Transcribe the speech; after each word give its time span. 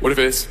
What 0.00 0.12
if 0.12 0.18
it's 0.18 0.46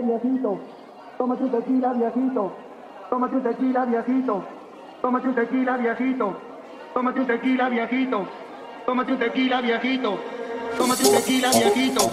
tequila, 0.00 0.32
viejito. 0.32 0.58
Tequila, 1.50 1.92
viejito. 1.94 2.52
Toma 3.10 3.28
tu 3.28 3.40
tequila, 3.40 3.84
viejito. 3.86 4.44
Toma 5.02 5.20
tu 5.20 5.32
tequila, 5.34 5.76
viejito. 5.76 6.36
Toma 6.94 7.12
tu 7.12 7.24
tequila, 7.24 7.68
viejito. 7.68 8.28
Tómate 8.88 9.12
un 9.12 9.18
tequila, 9.18 9.60
viejito. 9.60 10.18
Toma 10.78 10.96
tu 10.96 11.02
tequila, 11.10 11.50
viejito. 11.52 12.10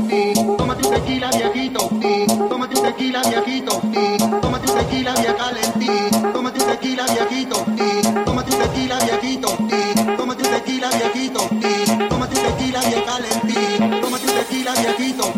Toma 0.58 0.76
tu 0.76 0.90
tequila, 0.90 1.30
viejito. 1.32 1.90
Toma 2.50 2.68
tu 2.68 2.82
tequila, 2.82 3.22
viejito. 3.22 3.82
Toma 4.42 4.60
tu 4.60 4.74
tequila, 4.74 5.14
vieja 5.14 5.52
Toma 6.34 6.52
un 6.52 6.60
tequila, 6.60 7.06
viejito. 7.06 7.66
Toma 8.26 8.44
tu 8.44 8.52
tequila, 8.58 8.98
viejito. 9.00 9.50
Toma 10.18 10.36
tu 10.36 10.44
tequila, 10.44 10.90
viejito. 10.90 11.40
Toma 12.10 12.28
tu 12.28 12.36
tequila, 12.36 12.80
vieja 12.82 14.02
Tómate 14.02 14.26
un 14.26 14.34
tequila, 14.34 14.74
viejito. 14.74 15.35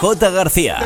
J. 0.00 0.30
García. 0.30 0.78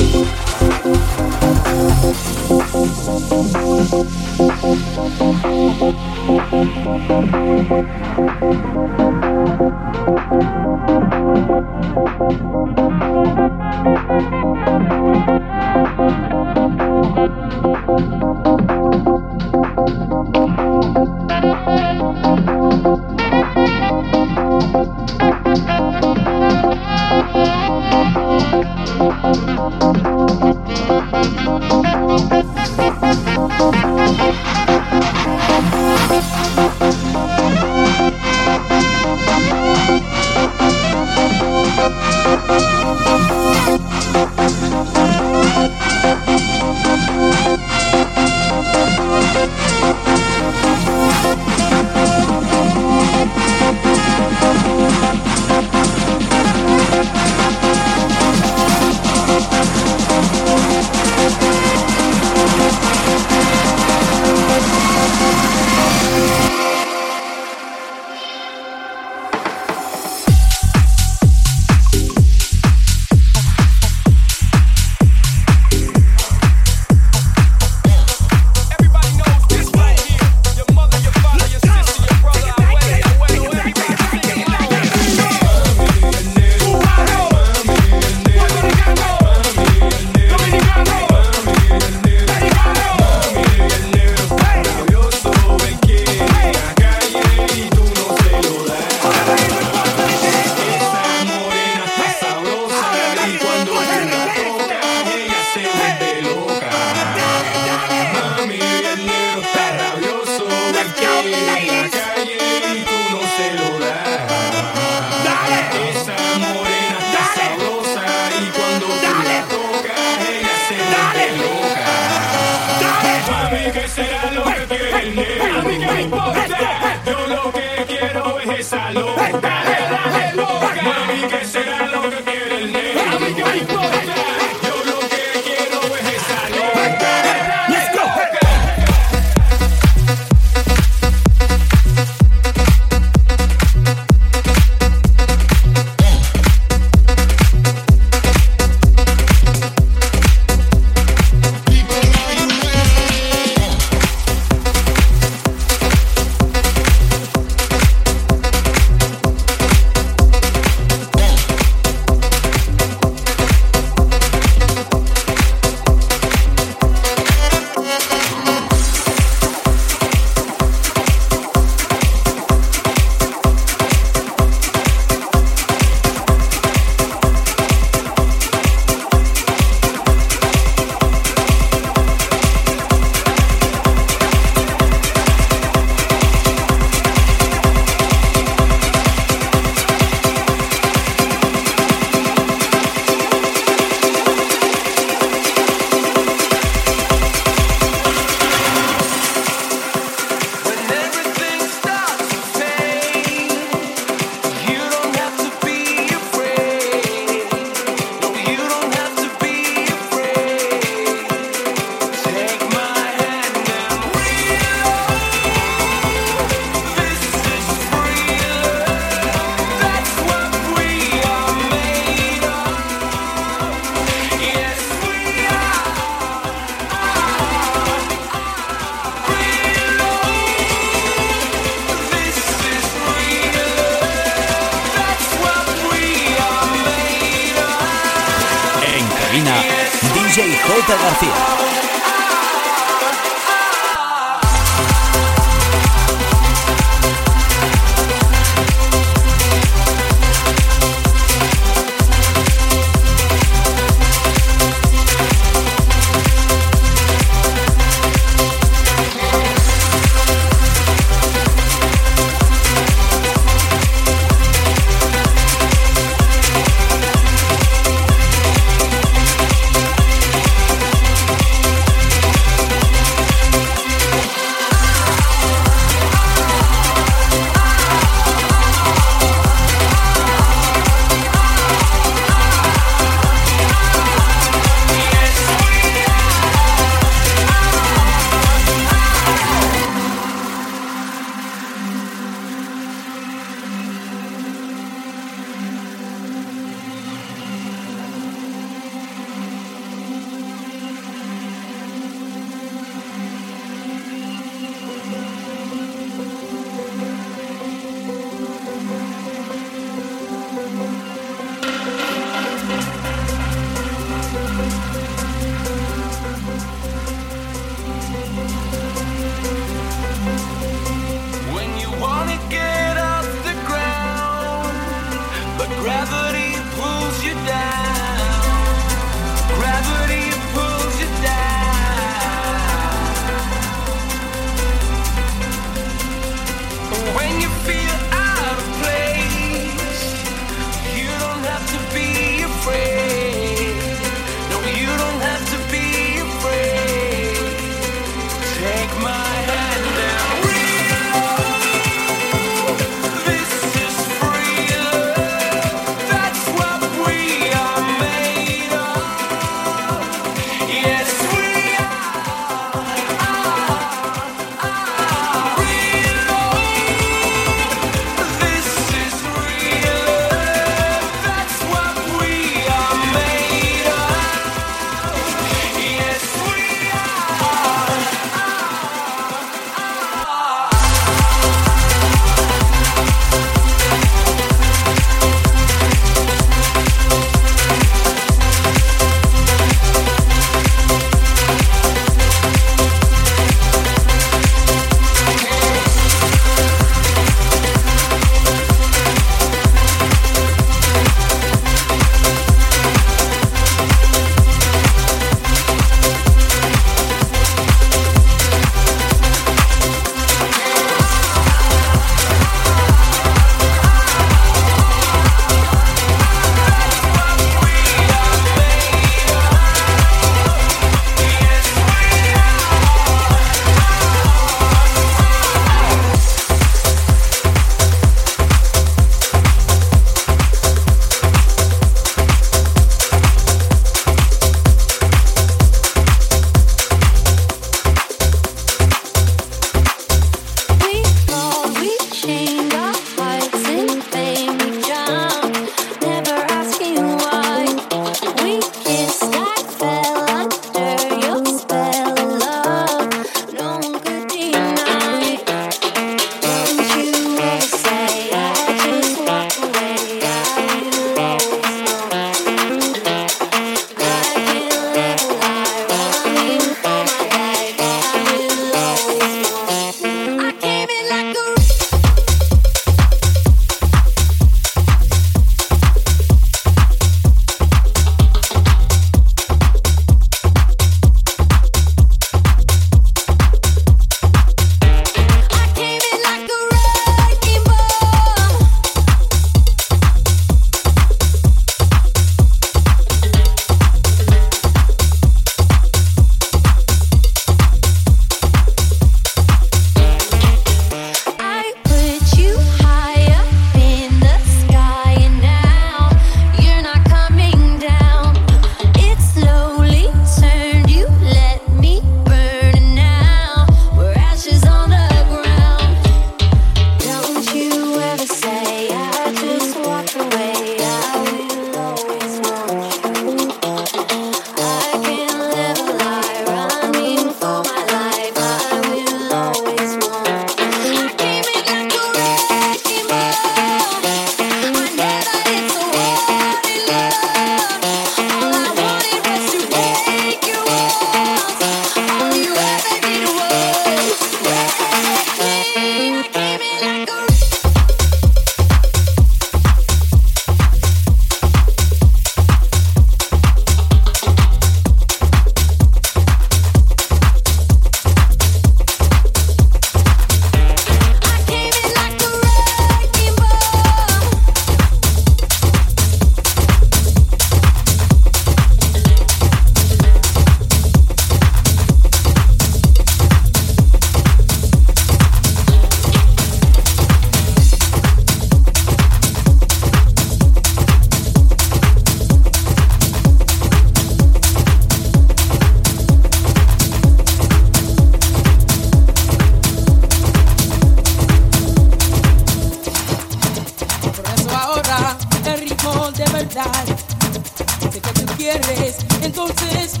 Moses 599.47 600.00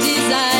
desire. 0.00 0.59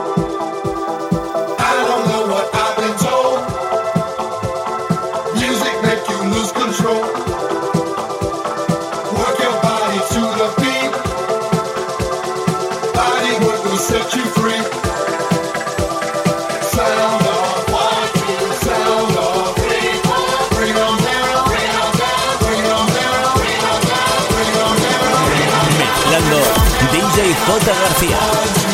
J. 27.51 27.65
García. 27.65 28.70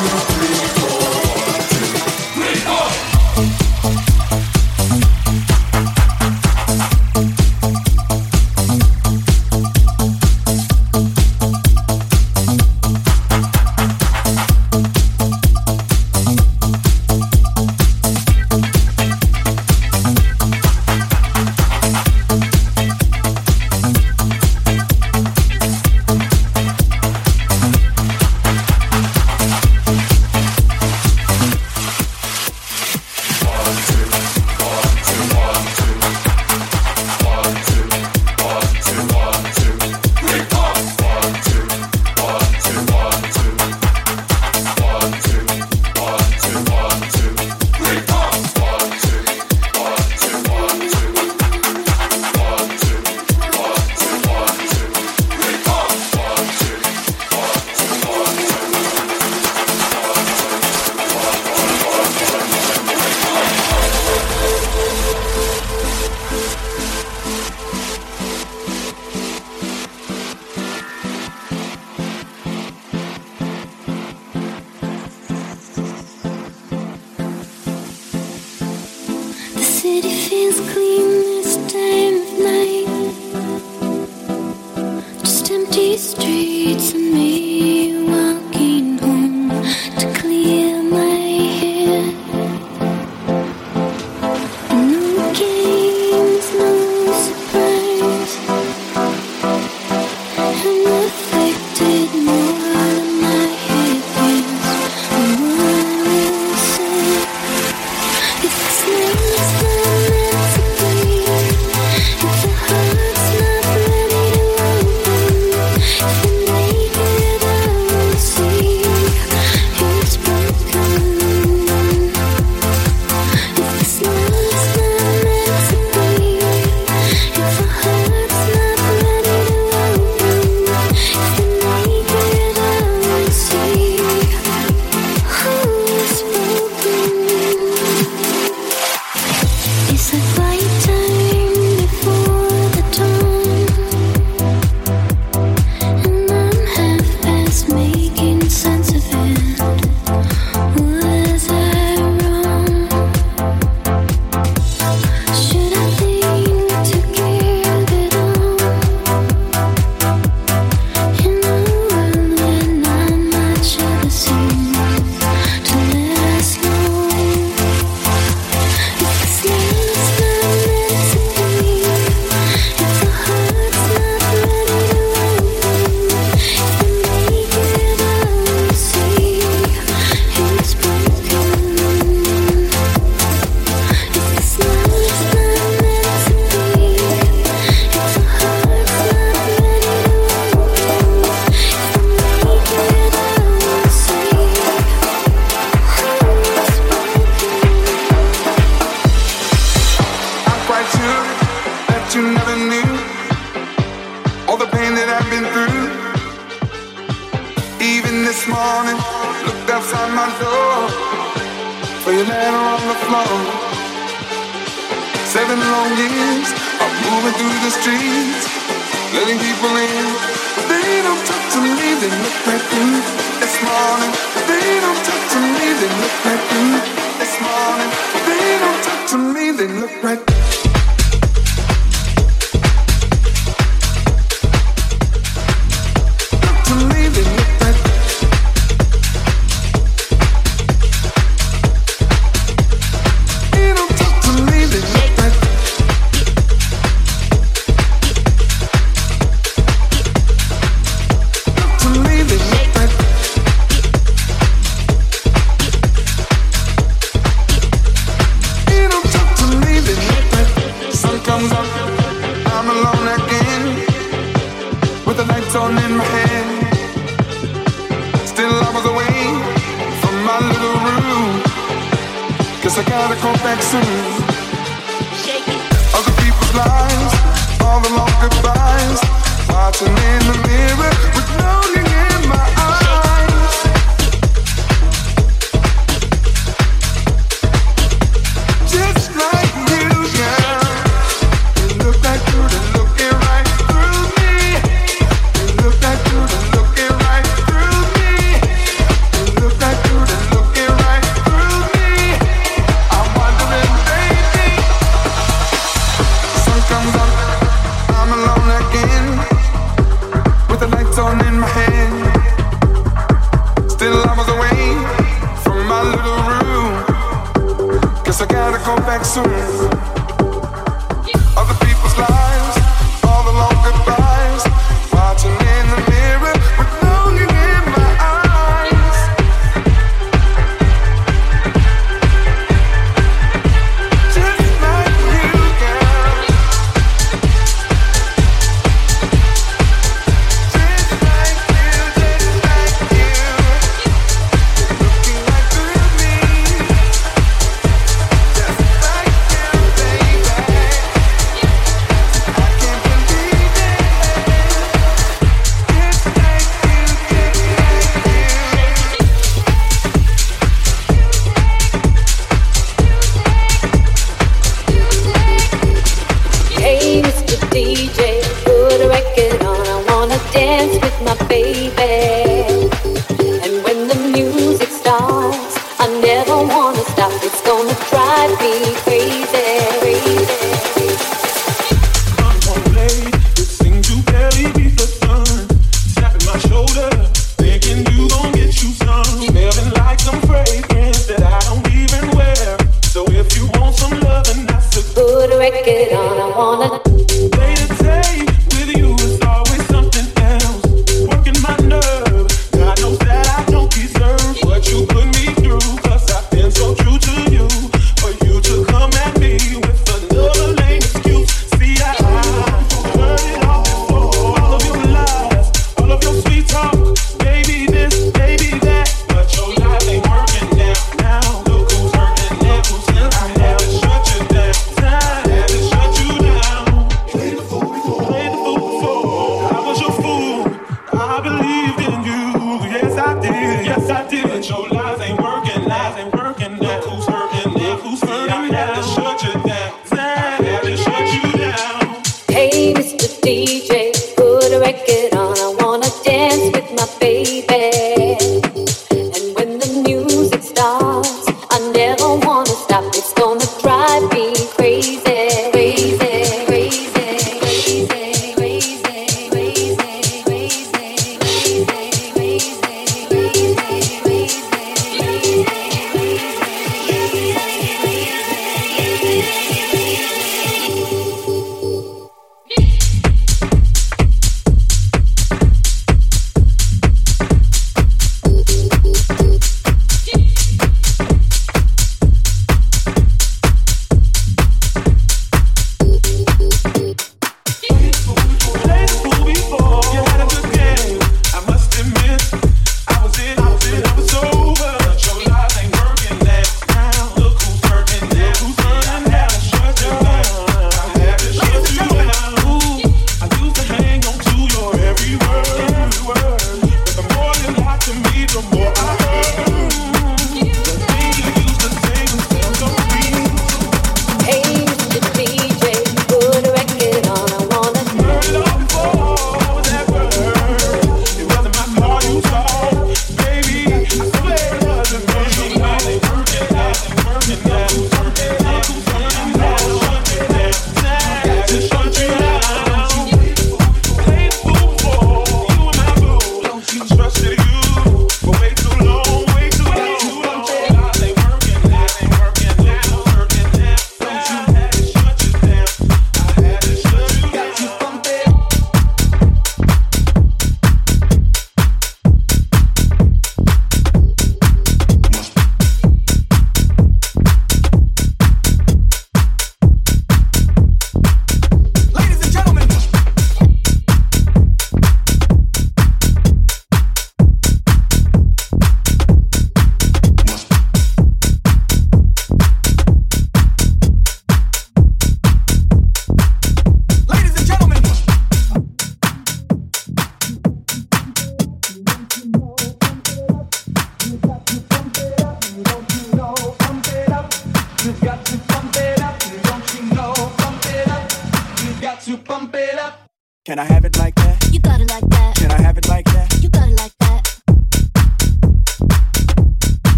feeling 229.57 229.79
look 229.79 230.03
right. 230.03 230.76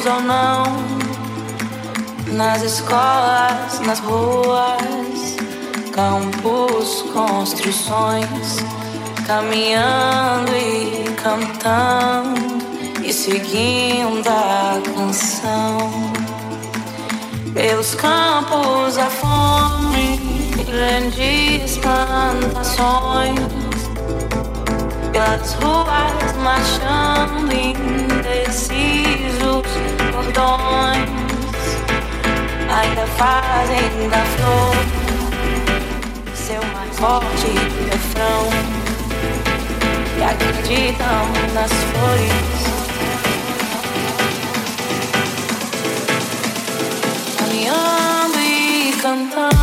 shows 0.00 0.06
ou 0.06 0.20
não, 0.20 0.64
nas 2.32 2.62
escolas, 2.62 3.80
nas 3.80 4.00
ruas, 4.00 5.36
campos, 5.92 7.04
construções, 7.12 8.56
caminhando 9.26 10.52
e 10.56 11.04
cantando 11.22 12.40
e 13.04 13.12
seguindo 13.12 14.26
a 14.28 14.80
canção. 14.94 15.90
Pelos 17.52 17.94
campos 17.94 18.96
a 18.96 19.10
fome, 19.10 20.18
grandes 20.66 21.76
plantações 21.78 23.59
pelas 25.12 25.54
ruas 25.54 26.36
marchando 26.42 27.52
indecisos 27.52 28.80
cordões 30.12 31.10
ainda 32.68 33.06
fazem 33.16 34.08
da 34.08 34.24
flor 34.36 35.00
seu 36.50 36.62
mais 36.72 36.98
forte 36.98 37.46
refrão. 37.90 38.48
E 40.18 40.22
acreditam 40.22 41.28
nas 41.54 41.72
flores. 41.72 42.32
Caminhando 47.38 48.38
e 48.40 48.92
cantando. 49.00 49.59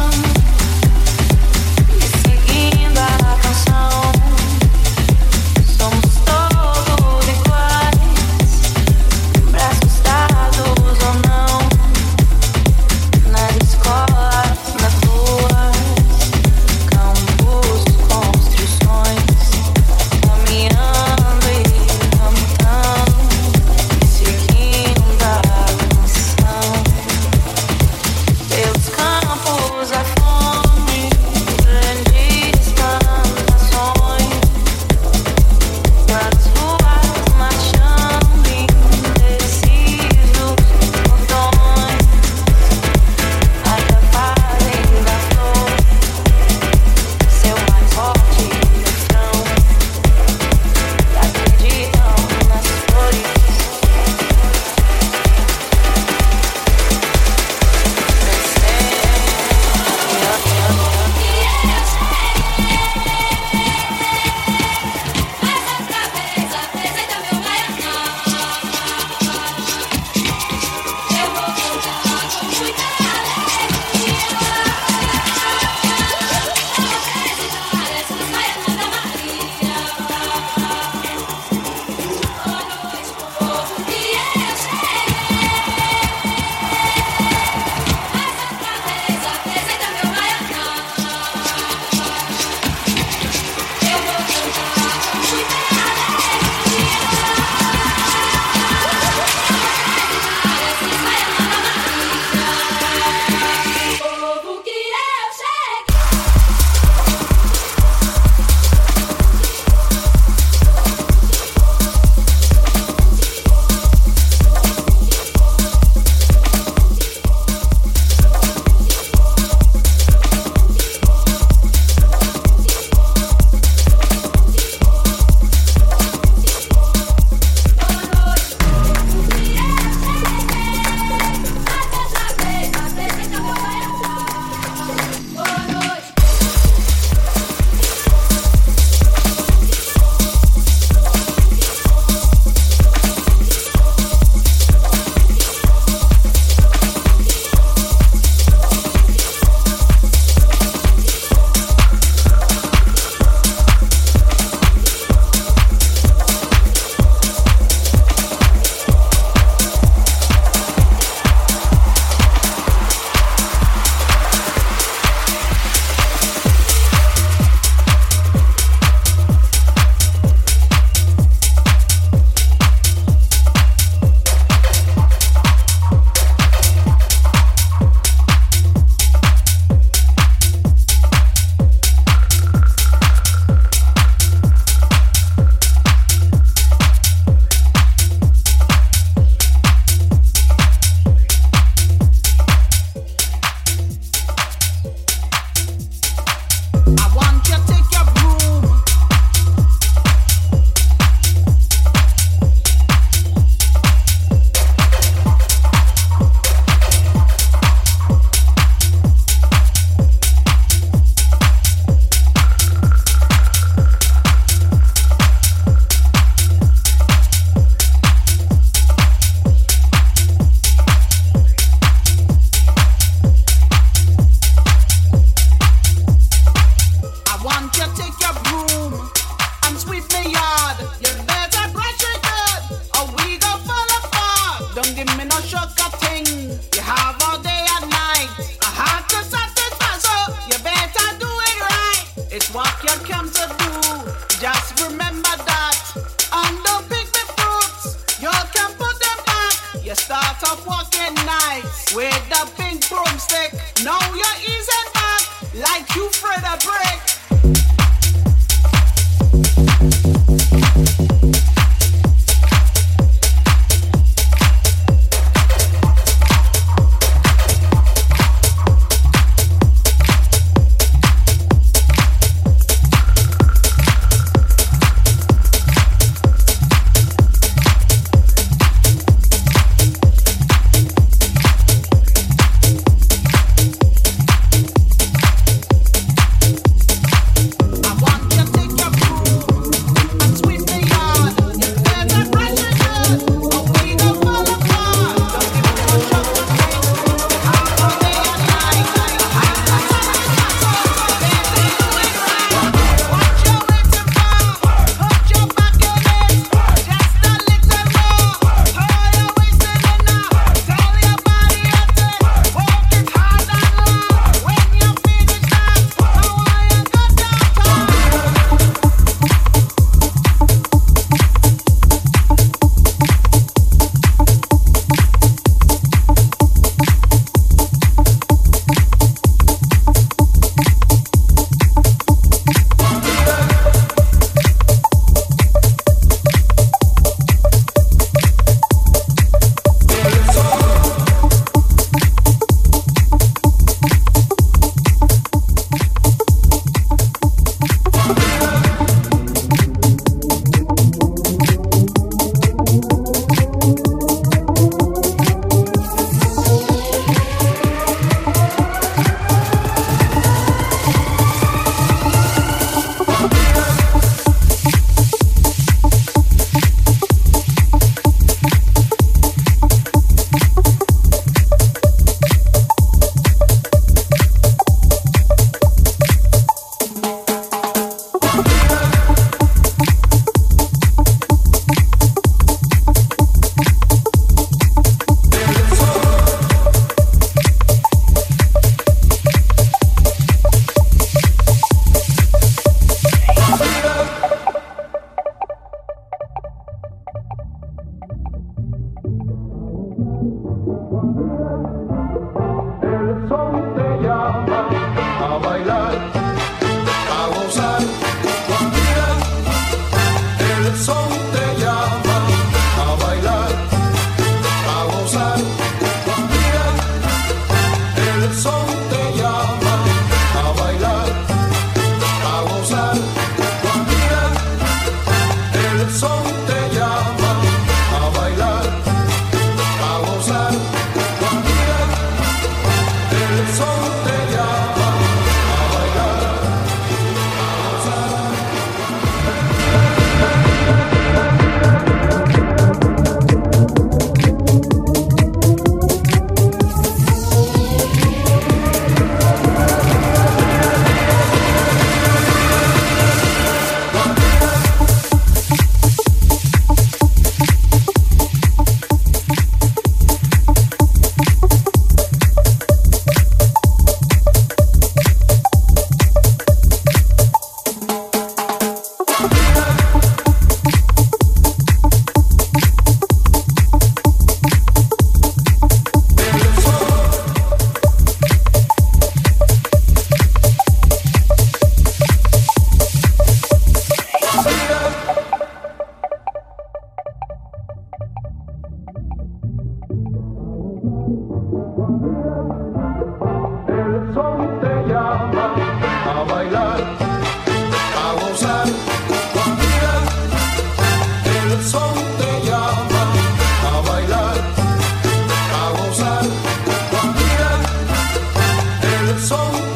Son 509.27 509.66